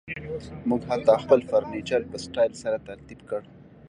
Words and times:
موږ 0.69 0.81
حتی 0.91 1.13
خپل 1.23 1.39
فرنیچر 1.49 2.01
په 2.11 2.17
سټایل 2.25 2.53
سره 2.63 2.77
ترتیب 2.87 3.19
کړ 3.29 3.41